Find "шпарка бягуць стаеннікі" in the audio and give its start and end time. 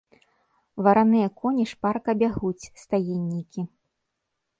1.71-3.61